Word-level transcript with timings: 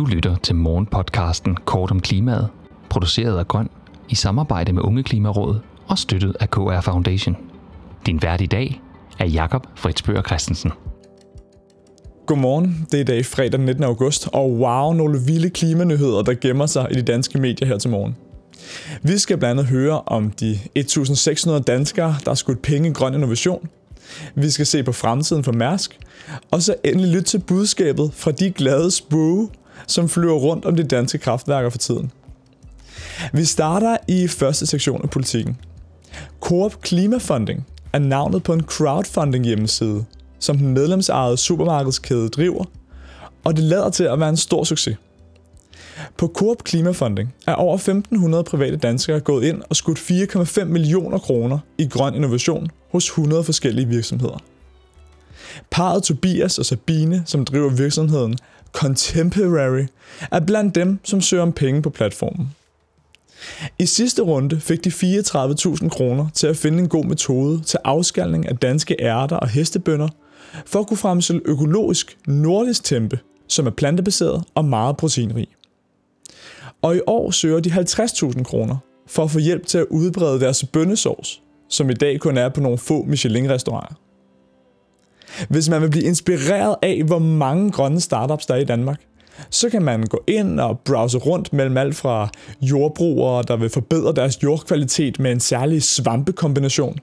Du 0.00 0.04
lytter 0.04 0.36
til 0.36 0.54
morgenpodcasten 0.54 1.56
Kort 1.64 1.90
om 1.90 2.00
klimaet, 2.00 2.48
produceret 2.90 3.38
af 3.38 3.48
Grøn 3.48 3.68
i 4.08 4.14
samarbejde 4.14 4.72
med 4.72 4.82
Unge 4.82 5.02
Klimarådet 5.02 5.60
og 5.86 5.98
støttet 5.98 6.36
af 6.40 6.50
KR 6.50 6.80
Foundation. 6.80 7.36
Din 8.06 8.22
vært 8.22 8.40
i 8.40 8.46
dag 8.46 8.80
er 9.18 9.26
Jakob 9.26 9.66
Fritzbøger 9.74 10.22
Christensen. 10.22 10.72
Godmorgen, 12.26 12.86
det 12.92 12.94
er 12.94 13.00
i 13.00 13.04
dag 13.04 13.26
fredag 13.26 13.52
den 13.52 13.66
19. 13.66 13.84
august, 13.84 14.28
og 14.32 14.52
wow, 14.52 14.92
nogle 14.92 15.20
vilde 15.26 15.50
klimanyheder, 15.50 16.22
der 16.22 16.34
gemmer 16.34 16.66
sig 16.66 16.88
i 16.90 16.94
de 16.94 17.02
danske 17.02 17.38
medier 17.38 17.68
her 17.68 17.78
til 17.78 17.90
morgen. 17.90 18.16
Vi 19.02 19.18
skal 19.18 19.38
blandt 19.38 19.60
andet 19.60 19.72
høre 19.72 20.00
om 20.00 20.30
de 20.30 20.58
1.600 20.78 21.58
danskere, 21.58 22.16
der 22.24 22.30
har 22.30 22.34
skudt 22.34 22.62
penge 22.62 22.88
i 22.88 22.92
grøn 22.92 23.14
innovation. 23.14 23.68
Vi 24.34 24.50
skal 24.50 24.66
se 24.66 24.82
på 24.82 24.92
fremtiden 24.92 25.44
for 25.44 25.52
Mærsk, 25.52 25.98
og 26.50 26.62
så 26.62 26.74
endelig 26.84 27.10
lytte 27.10 27.24
til 27.24 27.38
budskabet 27.38 28.10
fra 28.14 28.30
de 28.30 28.50
glade 28.50 28.90
spøge, 28.90 29.48
som 29.86 30.08
flyver 30.08 30.34
rundt 30.34 30.64
om 30.64 30.76
de 30.76 30.84
danske 30.84 31.18
kraftværker 31.18 31.70
for 31.70 31.78
tiden. 31.78 32.12
Vi 33.32 33.44
starter 33.44 33.96
i 34.08 34.28
første 34.28 34.66
sektion 34.66 35.02
af 35.02 35.10
politikken. 35.10 35.56
Coop 36.40 36.80
Klimafunding 36.80 37.66
er 37.92 37.98
navnet 37.98 38.42
på 38.42 38.52
en 38.52 38.60
crowdfunding 38.60 39.44
hjemmeside, 39.44 40.04
som 40.38 40.58
den 40.58 40.72
medlemsejede 40.74 41.36
supermarkedskæde 41.36 42.28
driver, 42.28 42.64
og 43.44 43.56
det 43.56 43.64
lader 43.64 43.90
til 43.90 44.04
at 44.04 44.20
være 44.20 44.28
en 44.28 44.36
stor 44.36 44.64
succes. 44.64 44.96
På 46.16 46.32
Coop 46.34 46.64
Klimafunding 46.64 47.34
er 47.46 47.54
over 47.54 47.78
1.500 47.78 48.42
private 48.42 48.76
danskere 48.76 49.20
gået 49.20 49.44
ind 49.44 49.62
og 49.70 49.76
skudt 49.76 49.98
4,5 49.98 50.64
millioner 50.64 51.18
kroner 51.18 51.58
i 51.78 51.88
grøn 51.88 52.14
innovation 52.14 52.70
hos 52.92 53.06
100 53.06 53.44
forskellige 53.44 53.88
virksomheder. 53.88 54.38
Paret 55.70 56.02
Tobias 56.02 56.58
og 56.58 56.66
Sabine, 56.66 57.22
som 57.26 57.44
driver 57.44 57.70
virksomheden 57.70 58.36
Contemporary, 58.72 59.86
er 60.30 60.40
blandt 60.40 60.74
dem, 60.74 60.98
som 61.04 61.20
søger 61.20 61.42
om 61.42 61.52
penge 61.52 61.82
på 61.82 61.90
platformen. 61.90 62.54
I 63.78 63.86
sidste 63.86 64.22
runde 64.22 64.60
fik 64.60 64.84
de 64.84 64.90
34.000 64.90 65.88
kroner 65.88 66.28
til 66.34 66.46
at 66.46 66.56
finde 66.56 66.78
en 66.78 66.88
god 66.88 67.04
metode 67.04 67.62
til 67.62 67.78
afskalning 67.84 68.48
af 68.48 68.56
danske 68.56 68.96
ærter 69.00 69.36
og 69.36 69.48
hestebønder, 69.48 70.08
for 70.66 70.80
at 70.80 70.86
kunne 70.86 70.96
fremstille 70.96 71.42
økologisk 71.44 72.18
nordisk 72.26 72.84
tempe, 72.84 73.18
som 73.48 73.66
er 73.66 73.70
plantebaseret 73.70 74.44
og 74.54 74.64
meget 74.64 74.96
proteinrig. 74.96 75.48
Og 76.82 76.96
i 76.96 77.00
år 77.06 77.30
søger 77.30 77.60
de 77.60 77.70
50.000 77.70 78.42
kroner 78.42 78.76
for 79.06 79.24
at 79.24 79.30
få 79.30 79.38
hjælp 79.38 79.66
til 79.66 79.78
at 79.78 79.86
udbrede 79.90 80.40
deres 80.40 80.64
bønnesovs, 80.64 81.42
som 81.68 81.90
i 81.90 81.94
dag 81.94 82.20
kun 82.20 82.36
er 82.36 82.48
på 82.48 82.60
nogle 82.60 82.78
få 82.78 83.04
Michelin-restauranter. 83.04 83.94
Hvis 85.48 85.68
man 85.68 85.82
vil 85.82 85.90
blive 85.90 86.04
inspireret 86.04 86.76
af, 86.82 87.02
hvor 87.06 87.18
mange 87.18 87.70
grønne 87.70 88.00
startups 88.00 88.46
der 88.46 88.54
er 88.54 88.58
i 88.58 88.64
Danmark, 88.64 89.00
så 89.50 89.70
kan 89.70 89.82
man 89.82 90.06
gå 90.06 90.24
ind 90.26 90.60
og 90.60 90.80
browse 90.80 91.18
rundt 91.18 91.52
mellem 91.52 91.76
alt 91.76 91.96
fra 91.96 92.28
jordbrugere, 92.62 93.44
der 93.48 93.56
vil 93.56 93.70
forbedre 93.70 94.12
deres 94.12 94.42
jordkvalitet 94.42 95.18
med 95.18 95.32
en 95.32 95.40
særlig 95.40 95.82
svampekombination, 95.82 96.98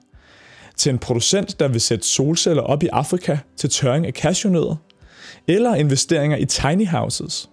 til 0.75 0.89
en 0.89 0.98
producent, 0.98 1.59
der 1.59 1.67
vil 1.67 1.81
sætte 1.81 2.08
solceller 2.08 2.64
op 2.64 2.83
i 2.83 2.88
Afrika 2.88 3.38
til 3.58 3.70
tørring 3.70 4.05
af 4.05 4.14
cashewnødder, 4.14 4.75
eller 5.48 5.75
investeringer 5.75 6.38
i 6.38 6.45
tiny 6.45 6.88
houses. 6.88 7.50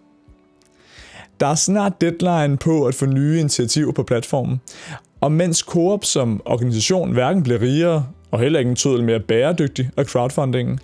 Der 1.40 1.46
er 1.46 1.54
snart 1.54 2.00
deadline 2.00 2.56
på 2.56 2.86
at 2.86 2.94
få 2.94 3.06
nye 3.06 3.40
initiativer 3.40 3.92
på 3.92 4.02
platformen, 4.02 4.60
og 5.20 5.32
mens 5.32 5.58
Coop 5.58 6.04
som 6.04 6.42
organisation 6.44 7.12
hverken 7.12 7.42
bliver 7.42 7.60
rigere 7.60 8.06
og 8.34 8.40
heller 8.40 8.58
ikke 8.58 8.86
en 8.86 9.04
mere 9.04 9.20
bæredygtig 9.20 9.90
af 9.96 10.04
crowdfundingen, 10.04 10.78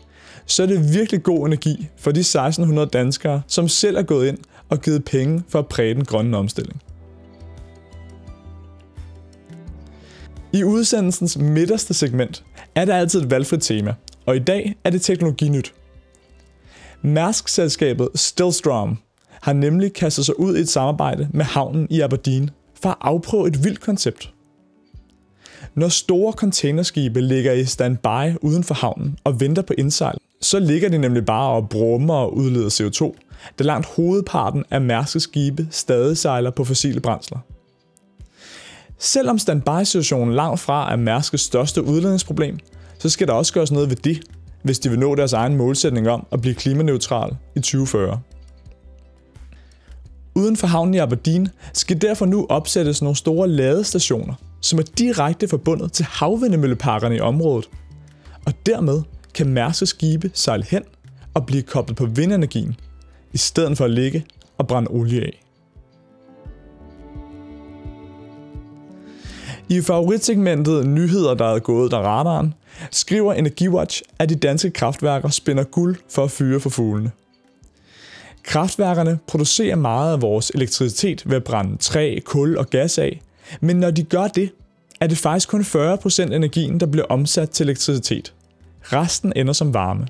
så 0.46 0.62
er 0.62 0.66
det 0.66 0.94
virkelig 0.94 1.22
god 1.22 1.46
energi 1.46 1.88
for 1.96 2.10
de 2.10 2.20
1600 2.20 2.88
danskere, 2.88 3.42
som 3.46 3.68
selv 3.68 3.96
er 3.96 4.02
gået 4.02 4.28
ind 4.28 4.38
og 4.68 4.80
givet 4.80 5.04
penge 5.04 5.42
for 5.48 5.58
at 5.58 5.66
præge 5.66 5.94
den 5.94 6.04
grønne 6.04 6.36
omstilling. 6.36 6.82
I 10.52 10.64
udsendelsens 10.64 11.38
midterste 11.38 11.94
segment 11.94 12.44
er 12.74 12.84
der 12.84 12.96
altid 12.96 13.22
et 13.22 13.30
valgfrit 13.30 13.62
tema, 13.62 13.94
og 14.26 14.36
i 14.36 14.38
dag 14.38 14.74
er 14.84 14.90
det 14.90 15.02
teknologinyt. 15.02 15.74
Mærsk-selskabet 17.02 18.08
Stillstrom 18.14 18.98
har 19.30 19.52
nemlig 19.52 19.92
kastet 19.92 20.26
sig 20.26 20.40
ud 20.40 20.56
i 20.56 20.60
et 20.60 20.68
samarbejde 20.68 21.28
med 21.32 21.44
havnen 21.44 21.86
i 21.90 22.00
Aberdeen 22.00 22.50
for 22.82 22.88
at 22.88 22.96
afprøve 23.00 23.48
et 23.48 23.64
vildt 23.64 23.80
koncept– 23.80 24.32
når 25.74 25.88
store 25.88 26.32
containerskibe 26.32 27.20
ligger 27.20 27.52
i 27.52 27.64
standby 27.64 28.36
uden 28.40 28.64
for 28.64 28.74
havnen 28.74 29.18
og 29.24 29.40
venter 29.40 29.62
på 29.62 29.74
indsejl, 29.78 30.18
så 30.40 30.58
ligger 30.58 30.88
de 30.88 30.98
nemlig 30.98 31.24
bare 31.24 31.50
og 31.50 31.68
brummer 31.68 32.14
og 32.14 32.36
udleder 32.36 32.68
CO2, 32.68 33.14
da 33.58 33.64
langt 33.64 33.86
hovedparten 33.86 34.64
af 34.70 34.80
Mærskes 34.80 35.22
skibe 35.22 35.68
stadig 35.70 36.16
sejler 36.16 36.50
på 36.50 36.64
fossile 36.64 37.00
brændsler. 37.00 37.38
Selvom 38.98 39.38
standby-situationen 39.38 40.34
langt 40.34 40.60
fra 40.60 40.92
er 40.92 40.96
Mærskes 40.96 41.40
største 41.40 41.82
udledningsproblem, 41.82 42.58
så 42.98 43.08
skal 43.08 43.26
der 43.26 43.32
også 43.32 43.52
gøres 43.52 43.72
noget 43.72 43.90
ved 43.90 43.96
det, 43.96 44.20
hvis 44.62 44.78
de 44.78 44.90
vil 44.90 44.98
nå 44.98 45.14
deres 45.14 45.32
egen 45.32 45.56
målsætning 45.56 46.08
om 46.08 46.26
at 46.32 46.40
blive 46.40 46.54
klimaneutral 46.54 47.36
i 47.56 47.60
2040. 47.60 48.20
Uden 50.34 50.56
for 50.56 50.66
havnen 50.66 50.94
i 50.94 50.98
Aberdeen 50.98 51.48
skal 51.72 52.02
derfor 52.02 52.26
nu 52.26 52.46
opsættes 52.48 53.02
nogle 53.02 53.16
store 53.16 53.48
ladestationer, 53.48 54.34
som 54.60 54.78
er 54.78 54.82
direkte 54.98 55.48
forbundet 55.48 55.92
til 55.92 56.04
havvindemølleparkerne 56.04 57.16
i 57.16 57.20
området. 57.20 57.70
Og 58.46 58.52
dermed 58.66 59.02
kan 59.34 59.48
Mærske 59.48 59.86
skibe 59.86 60.30
sejle 60.34 60.64
hen 60.64 60.82
og 61.34 61.46
blive 61.46 61.62
koblet 61.62 61.96
på 61.96 62.06
vindenergien, 62.06 62.76
i 63.32 63.38
stedet 63.38 63.76
for 63.76 63.84
at 63.84 63.90
ligge 63.90 64.24
og 64.58 64.66
brænde 64.66 64.90
olie 64.90 65.20
af. 65.20 65.42
I 69.68 69.80
favoritsegmentet 69.80 70.86
Nyheder, 70.86 71.34
der 71.34 71.54
er 71.54 71.58
gået 71.58 71.90
der 71.90 71.98
radaren, 71.98 72.54
skriver 72.90 73.32
Energiwatch, 73.32 74.02
at 74.18 74.28
de 74.28 74.34
danske 74.34 74.70
kraftværker 74.70 75.28
spænder 75.28 75.64
guld 75.64 75.96
for 76.08 76.24
at 76.24 76.30
fyre 76.30 76.60
for 76.60 76.70
fuglene. 76.70 77.10
Kraftværkerne 78.42 79.18
producerer 79.26 79.76
meget 79.76 80.12
af 80.12 80.22
vores 80.22 80.50
elektricitet 80.50 81.22
ved 81.30 81.36
at 81.36 81.44
brænde 81.44 81.76
træ, 81.76 82.18
kul 82.24 82.56
og 82.56 82.70
gas 82.70 82.98
af, 82.98 83.20
men 83.60 83.76
når 83.76 83.90
de 83.90 84.02
gør 84.02 84.26
det, 84.26 84.50
er 85.00 85.06
det 85.06 85.18
faktisk 85.18 85.48
kun 85.48 85.60
40% 85.60 86.32
af 86.32 86.36
energien, 86.36 86.80
der 86.80 86.86
bliver 86.86 87.06
omsat 87.06 87.50
til 87.50 87.64
elektricitet. 87.64 88.34
Resten 88.82 89.32
ender 89.36 89.52
som 89.52 89.74
varme. 89.74 90.06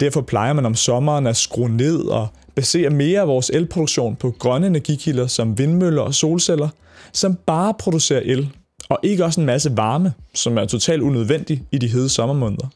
Derfor 0.00 0.20
plejer 0.20 0.52
man 0.52 0.66
om 0.66 0.74
sommeren 0.74 1.26
at 1.26 1.36
skrue 1.36 1.68
ned 1.68 2.00
og 2.00 2.28
basere 2.54 2.90
mere 2.90 3.20
af 3.20 3.28
vores 3.28 3.50
elproduktion 3.54 4.16
på 4.16 4.30
grønne 4.38 4.66
energikilder 4.66 5.26
som 5.26 5.58
vindmøller 5.58 6.02
og 6.02 6.14
solceller, 6.14 6.68
som 7.12 7.34
bare 7.34 7.74
producerer 7.78 8.20
el, 8.24 8.50
og 8.88 8.98
ikke 9.02 9.24
også 9.24 9.40
en 9.40 9.46
masse 9.46 9.76
varme, 9.76 10.12
som 10.34 10.58
er 10.58 10.64
totalt 10.64 11.02
unødvendig 11.02 11.62
i 11.72 11.78
de 11.78 11.88
hede 11.88 12.08
sommermåneder. 12.08 12.66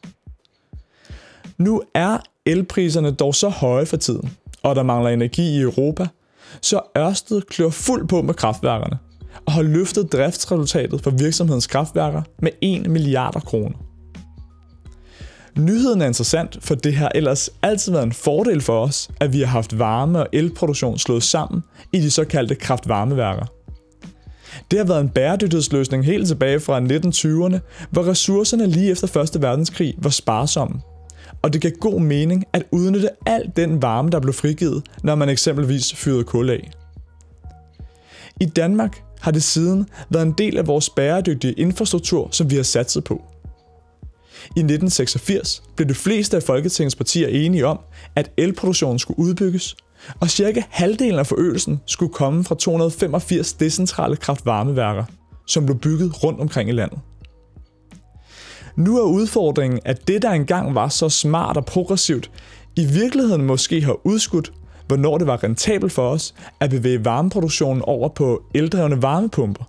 Nu 1.57 1.81
er 1.93 2.17
elpriserne 2.45 3.11
dog 3.11 3.35
så 3.35 3.49
høje 3.49 3.85
for 3.85 3.97
tiden, 3.97 4.37
og 4.63 4.75
der 4.75 4.83
mangler 4.83 5.09
energi 5.09 5.57
i 5.57 5.61
Europa, 5.61 6.07
så 6.61 6.81
Ørsted 6.97 7.41
klør 7.41 7.69
fuld 7.69 8.07
på 8.07 8.21
med 8.21 8.33
kraftværkerne 8.33 8.97
og 9.45 9.53
har 9.53 9.61
løftet 9.61 10.11
driftsresultatet 10.13 11.01
for 11.01 11.11
virksomhedens 11.11 11.67
kraftværker 11.67 12.21
med 12.39 12.51
1 12.61 12.89
milliarder 12.89 13.39
kroner. 13.39 13.77
Nyheden 15.57 16.01
er 16.01 16.05
interessant, 16.05 16.57
for 16.61 16.75
det 16.75 16.93
har 16.93 17.11
ellers 17.15 17.49
altid 17.61 17.91
været 17.91 18.03
en 18.03 18.11
fordel 18.11 18.61
for 18.61 18.81
os, 18.81 19.09
at 19.19 19.33
vi 19.33 19.39
har 19.39 19.47
haft 19.47 19.79
varme 19.79 20.19
og 20.19 20.27
elproduktion 20.33 20.97
slået 20.97 21.23
sammen 21.23 21.63
i 21.93 21.99
de 21.99 22.11
såkaldte 22.11 22.55
kraftvarmeværker. 22.55 23.45
Det 24.71 24.79
har 24.79 24.85
været 24.85 25.01
en 25.01 25.09
bæredygtighedsløsning 25.09 26.05
helt 26.05 26.27
tilbage 26.27 26.59
fra 26.59 26.79
1920'erne, 26.79 27.87
hvor 27.91 28.07
ressourcerne 28.07 28.67
lige 28.67 28.91
efter 28.91 29.21
1. 29.35 29.41
verdenskrig 29.41 29.95
var 29.97 30.09
sparsomme. 30.09 30.81
Og 31.41 31.53
det 31.53 31.61
gav 31.61 31.71
god 31.71 31.99
mening 31.99 32.43
at 32.53 32.63
udnytte 32.71 33.09
al 33.25 33.51
den 33.55 33.81
varme, 33.81 34.09
der 34.09 34.19
blev 34.19 34.33
frigivet, 34.33 34.83
når 35.03 35.15
man 35.15 35.29
eksempelvis 35.29 35.95
fyrede 35.95 36.23
kul 36.23 36.49
af. 36.49 36.71
I 38.41 38.45
Danmark 38.45 39.03
har 39.21 39.31
det 39.31 39.43
siden 39.43 39.89
været 40.09 40.25
en 40.25 40.33
del 40.37 40.57
af 40.57 40.67
vores 40.67 40.89
bæredygtige 40.89 41.53
infrastruktur, 41.53 42.27
som 42.31 42.49
vi 42.49 42.55
har 42.55 42.63
satset 42.63 43.03
på. 43.03 43.21
I 44.45 44.59
1986 44.59 45.63
blev 45.75 45.89
de 45.89 45.93
fleste 45.93 46.37
af 46.37 46.43
Folketingets 46.43 46.95
partier 46.95 47.27
enige 47.27 47.67
om, 47.67 47.79
at 48.15 48.31
elproduktionen 48.37 48.99
skulle 48.99 49.19
udbygges, 49.19 49.75
og 50.19 50.29
cirka 50.29 50.63
halvdelen 50.69 51.19
af 51.19 51.27
forøgelsen 51.27 51.81
skulle 51.85 52.13
komme 52.13 52.43
fra 52.43 52.55
285 52.55 53.53
decentrale 53.53 54.15
kraftvarmeværker, 54.15 55.03
som 55.47 55.65
blev 55.65 55.79
bygget 55.79 56.23
rundt 56.23 56.39
omkring 56.39 56.69
i 56.69 56.73
landet. 56.73 56.99
Nu 58.77 58.97
er 58.97 59.03
udfordringen, 59.03 59.79
at 59.85 60.07
det, 60.07 60.21
der 60.21 60.31
engang 60.31 60.75
var 60.75 60.89
så 60.89 61.09
smart 61.09 61.57
og 61.57 61.65
progressivt, 61.65 62.31
i 62.75 62.85
virkeligheden 62.85 63.45
måske 63.45 63.81
har 63.81 64.07
udskudt 64.07 64.51
hvornår 64.87 65.17
det 65.17 65.27
var 65.27 65.43
rentabelt 65.43 65.91
for 65.91 66.09
os 66.09 66.33
at 66.59 66.69
bevæge 66.69 67.05
varmeproduktionen 67.05 67.81
over 67.81 68.09
på 68.09 68.43
eldrevne 68.53 69.01
varmepumper. 69.01 69.63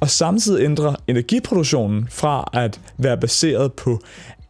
Og 0.00 0.10
samtidig 0.10 0.64
ændre 0.64 0.96
energiproduktionen 1.08 2.08
fra 2.10 2.50
at 2.52 2.80
være 2.98 3.18
baseret 3.18 3.72
på, 3.72 4.00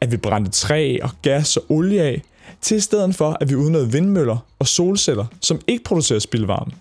at 0.00 0.12
vi 0.12 0.16
brændte 0.16 0.50
træ 0.50 0.98
og 1.02 1.10
gas 1.22 1.56
og 1.56 1.64
olie 1.68 2.02
af, 2.02 2.22
til 2.60 2.76
i 2.76 2.80
stedet 2.80 3.14
for, 3.14 3.36
at 3.40 3.50
vi 3.50 3.54
udnyttede 3.54 3.92
vindmøller 3.92 4.36
og 4.58 4.66
solceller, 4.66 5.26
som 5.40 5.60
ikke 5.66 5.84
producerer 5.84 6.18
spildvarme. 6.18 6.72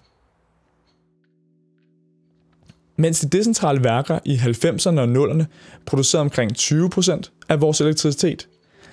Mens 2.98 3.20
de 3.20 3.38
decentrale 3.38 3.84
værker 3.84 4.20
i 4.26 4.36
90'erne 4.36 5.00
og 5.00 5.08
0'erne 5.08 5.44
producerede 5.86 6.22
omkring 6.22 6.52
20% 6.58 7.46
af 7.50 7.62
vores 7.62 7.82
elektricitet, 7.82 8.48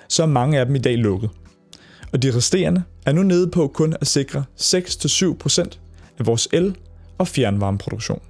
så 0.09 0.23
er 0.23 0.27
mange 0.27 0.61
af 0.61 0.67
dem 0.67 0.75
i 0.75 0.79
dag 0.79 0.97
lukket. 0.97 1.31
Og 2.12 2.23
de 2.23 2.37
resterende 2.37 2.82
er 3.06 3.12
nu 3.12 3.23
nede 3.23 3.50
på 3.50 3.69
kun 3.69 3.94
at 4.00 4.06
sikre 4.06 4.44
6-7% 4.61 5.79
af 6.19 6.26
vores 6.26 6.49
el- 6.53 6.76
og 7.19 7.29
fjernvarmeproduktion. 7.29 8.20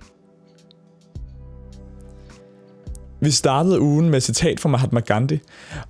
Vi 3.21 3.31
startede 3.31 3.81
ugen 3.81 4.11
med 4.11 4.17
et 4.17 4.23
citat 4.23 4.61
fra 4.61 4.69
Mahatma 4.69 5.01
Gandhi, 5.01 5.39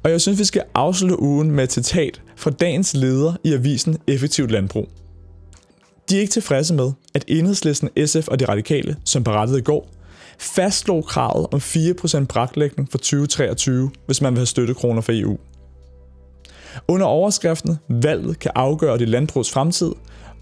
og 0.02 0.10
jeg 0.10 0.20
synes, 0.20 0.38
vi 0.38 0.44
skal 0.44 0.62
afslutte 0.74 1.22
ugen 1.22 1.50
med 1.50 1.64
et 1.64 1.72
citat 1.72 2.22
fra 2.36 2.50
dagens 2.50 2.94
leder 2.94 3.34
i 3.44 3.52
avisen 3.52 3.98
Effektivt 4.06 4.50
Landbrug. 4.50 4.88
De 6.10 6.16
er 6.16 6.20
ikke 6.20 6.32
tilfredse 6.32 6.74
med, 6.74 6.92
at 7.14 7.24
enhedslisten, 7.28 7.88
SF 8.06 8.28
og 8.28 8.40
de 8.40 8.44
radikale, 8.44 8.96
som 9.04 9.24
berettede 9.24 9.58
i 9.58 9.62
går, 9.62 9.88
fastslog 10.38 11.04
kravet 11.06 11.46
om 11.52 11.58
4% 11.58 12.24
braklægning 12.24 12.90
for 12.90 12.98
2023, 12.98 13.90
hvis 14.06 14.20
man 14.20 14.32
vil 14.32 14.38
have 14.38 14.46
støttekroner 14.46 15.00
fra 15.00 15.12
EU. 15.12 15.38
Under 16.88 17.06
overskriften 17.06 17.78
Valget 17.88 18.38
kan 18.38 18.50
afgøre 18.54 18.98
det 18.98 19.08
landbrugs 19.08 19.50
fremtid, 19.50 19.92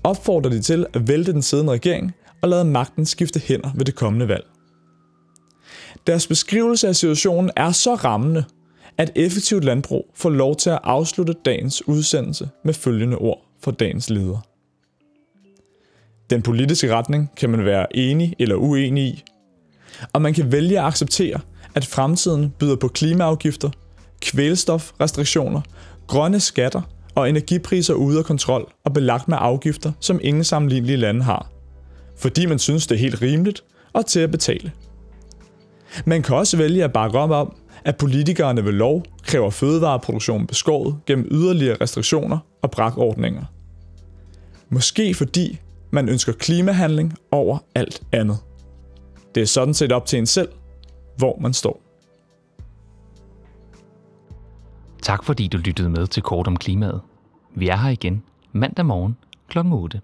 opfordrer 0.04 0.50
de 0.50 0.60
til 0.60 0.86
at 0.94 1.08
vælte 1.08 1.32
den 1.32 1.42
siddende 1.42 1.72
regering 1.72 2.12
og 2.42 2.48
lade 2.48 2.64
magten 2.64 3.06
skifte 3.06 3.40
hænder 3.40 3.70
ved 3.74 3.84
det 3.84 3.94
kommende 3.94 4.28
valg. 4.28 4.44
Deres 6.06 6.26
beskrivelse 6.26 6.88
af 6.88 6.96
situationen 6.96 7.50
er 7.56 7.72
så 7.72 7.94
rammende, 7.94 8.44
at 8.98 9.12
effektivt 9.14 9.64
landbrug 9.64 10.10
får 10.14 10.30
lov 10.30 10.56
til 10.56 10.70
at 10.70 10.78
afslutte 10.82 11.34
dagens 11.44 11.88
udsendelse 11.88 12.48
med 12.64 12.74
følgende 12.74 13.16
ord 13.16 13.38
fra 13.62 13.70
dagens 13.70 14.10
leder. 14.10 14.46
Den 16.30 16.42
politiske 16.42 16.94
retning 16.94 17.30
kan 17.36 17.50
man 17.50 17.64
være 17.64 17.96
enig 17.96 18.34
eller 18.38 18.54
uenig 18.54 19.04
i, 19.04 19.24
og 20.12 20.22
man 20.22 20.34
kan 20.34 20.52
vælge 20.52 20.78
at 20.78 20.84
acceptere, 20.84 21.40
at 21.74 21.84
fremtiden 21.84 22.54
byder 22.58 22.76
på 22.76 22.88
klimaafgifter, 22.88 23.70
kvælstofrestriktioner, 24.20 25.60
grønne 26.10 26.40
skatter 26.40 26.82
og 27.14 27.28
energipriser 27.28 27.94
ude 27.94 28.18
af 28.18 28.24
kontrol 28.24 28.72
og 28.84 28.92
belagt 28.92 29.28
med 29.28 29.36
afgifter, 29.40 29.92
som 30.00 30.20
ingen 30.22 30.44
sammenlignelige 30.44 30.96
lande 30.96 31.22
har. 31.22 31.50
Fordi 32.18 32.46
man 32.46 32.58
synes, 32.58 32.86
det 32.86 32.94
er 32.94 32.98
helt 32.98 33.22
rimeligt 33.22 33.64
og 33.92 34.06
til 34.06 34.20
at 34.20 34.30
betale. 34.30 34.72
Man 36.04 36.22
kan 36.22 36.36
også 36.36 36.56
vælge 36.56 36.84
at 36.84 36.92
bakke 36.92 37.18
op 37.18 37.30
om, 37.30 37.56
at 37.84 37.96
politikerne 37.96 38.64
ved 38.64 38.72
lov 38.72 39.04
kræver 39.22 39.50
fødevareproduktionen 39.50 40.46
beskåret 40.46 40.96
gennem 41.06 41.28
yderligere 41.30 41.76
restriktioner 41.80 42.38
og 42.62 42.70
brakordninger. 42.70 43.44
Måske 44.70 45.14
fordi 45.14 45.60
man 45.90 46.08
ønsker 46.08 46.32
klimahandling 46.32 47.14
over 47.30 47.58
alt 47.74 48.02
andet. 48.12 48.38
Det 49.34 49.40
er 49.40 49.46
sådan 49.46 49.74
set 49.74 49.92
op 49.92 50.06
til 50.06 50.18
en 50.18 50.26
selv, 50.26 50.48
hvor 51.16 51.38
man 51.40 51.52
står. 51.52 51.89
Tak 55.02 55.24
fordi 55.24 55.48
du 55.48 55.58
lyttede 55.58 55.90
med 55.90 56.06
til 56.06 56.22
Kort 56.22 56.46
om 56.46 56.56
Klimaet. 56.56 57.00
Vi 57.54 57.68
er 57.68 57.76
her 57.76 57.90
igen 57.90 58.22
mandag 58.52 58.86
morgen 58.86 59.16
kl. 59.48 59.58
8. 59.58 60.00